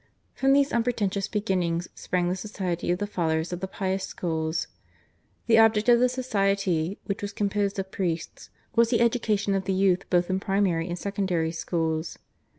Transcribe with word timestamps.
From 0.33 0.53
these 0.53 0.73
unpretentious 0.73 1.27
beginnings 1.27 1.87
sprang 1.93 2.27
the 2.27 2.35
society 2.35 2.89
of 2.89 2.97
the 2.97 3.05
Fathers 3.05 3.53
of 3.53 3.59
the 3.59 3.67
Pious 3.67 4.03
Schools. 4.03 4.65
The 5.45 5.59
object 5.59 5.89
of 5.89 5.99
the 5.99 6.09
society, 6.09 6.97
which 7.03 7.21
was 7.21 7.31
composed 7.31 7.77
of 7.77 7.91
priests, 7.91 8.49
was 8.75 8.89
the 8.89 9.01
education 9.01 9.53
of 9.53 9.65
the 9.65 9.73
young 9.73 9.97
both 10.09 10.27
in 10.31 10.39
primary 10.39 10.87
and 10.89 10.97
secondary 10.97 11.51
schools. 11.51 12.17